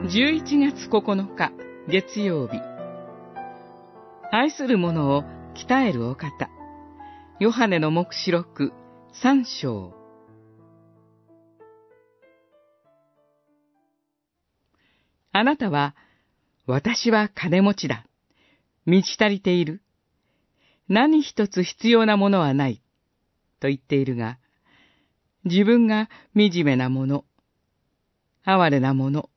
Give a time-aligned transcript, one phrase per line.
[0.00, 1.52] 11月9日
[1.88, 2.60] 月曜日
[4.30, 5.24] 愛する者を
[5.56, 6.48] 鍛えるお方
[7.40, 8.72] ヨハネの目視録
[9.12, 9.92] 三章
[15.32, 15.96] あなたは
[16.66, 18.04] 私は金持ちだ。
[18.84, 19.80] 満ち足りている。
[20.88, 22.82] 何一つ必要なものはない。
[23.58, 24.38] と言っているが、
[25.44, 27.24] 自分が惨めなもの、
[28.44, 29.30] 哀れなもの、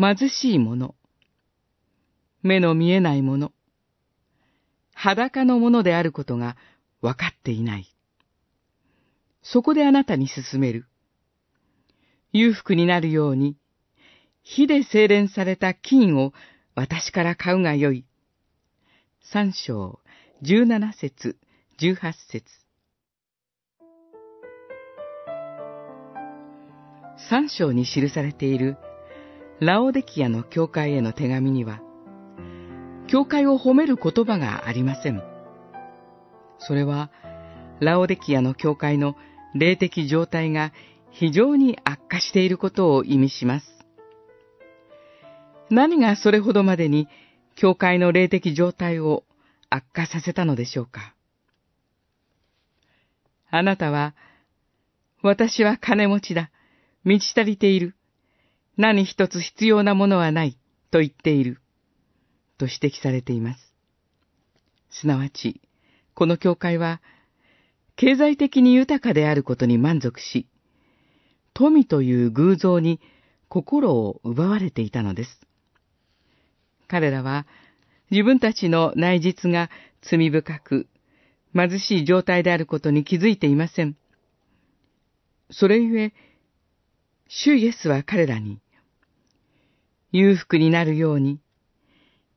[0.00, 0.94] 貧しいもの、
[2.42, 3.52] 目の見えないもの、
[4.94, 6.56] 裸のものであることが
[7.00, 7.92] 分かっていない。
[9.42, 10.86] そこであなたに進める。
[12.32, 13.56] 裕福になるように、
[14.44, 16.32] 火で精錬された金を
[16.76, 18.04] 私から買うがよい。
[19.20, 19.98] 三章、
[20.42, 21.36] 十七節、
[21.76, 22.44] 十八節。
[27.28, 28.76] 三章に記されている
[29.60, 31.80] ラオデキアの教会への手紙には、
[33.08, 35.20] 教会を褒める言葉がありません。
[36.58, 37.10] それは、
[37.80, 39.16] ラオデキアの教会の
[39.54, 40.72] 霊的状態が
[41.10, 43.66] 非常に悪化していることを意味します。
[45.70, 47.08] 何がそれほどまでに
[47.56, 49.24] 教会の霊的状態を
[49.70, 51.14] 悪化させたのでしょうか
[53.50, 54.14] あなたは、
[55.20, 56.52] 私は金持ちだ。
[57.02, 57.97] 満ち足りている。
[58.78, 60.56] 何一つ必要なものはない。
[60.90, 61.60] と言っている。
[62.56, 63.74] と指摘されています。
[64.90, 65.60] すなわち、
[66.14, 67.02] この教会は、
[67.96, 70.46] 経済的に豊かであることに満足し、
[71.52, 73.00] 富という偶像に
[73.48, 75.40] 心を奪われていたのです。
[76.86, 77.46] 彼らは
[78.10, 79.68] 自分たちの内実が
[80.02, 80.86] 罪深く、
[81.52, 83.96] 貧しい状態であることに気づいていません。
[85.50, 86.12] それゆえ、
[87.26, 88.60] 主イエスは彼らに、
[90.12, 91.40] 裕福になるように、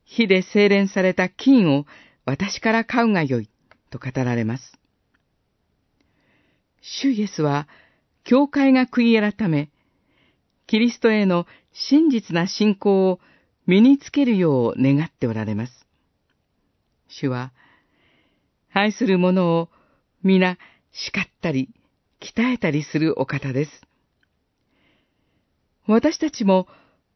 [0.04, 1.86] 火で精錬された金を
[2.26, 3.50] 私から買うがよい、
[3.90, 4.78] と語られます。
[6.82, 7.68] 主イエスは、
[8.24, 9.70] 教会が悔い改め、
[10.68, 13.20] キリストへの真実な信仰を
[13.68, 15.88] 身につけるよう願っておられます。
[17.08, 17.52] 主は、
[18.74, 19.70] 愛する者を
[20.24, 20.58] 皆
[20.92, 21.70] 叱ったり、
[22.20, 23.72] 鍛えたりするお方です。
[25.88, 26.68] 私たちも、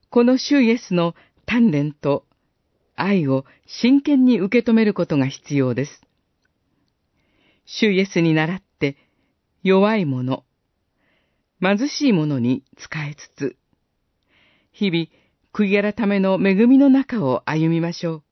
[0.10, 2.26] この主イエスの鍛錬と
[2.96, 6.02] 愛を真剣に受け止めることが必要です。
[7.66, 8.98] 主イエスに倣って
[9.64, 10.44] 弱い者、
[11.62, 13.58] 貧しい者に仕えつつ、
[14.72, 15.08] 日々
[15.54, 18.25] 悔い改めの恵みの中を歩みましょう。